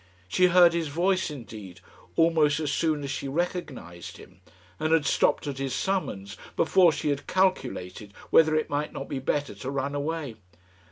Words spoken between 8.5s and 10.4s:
it might not be better to run away.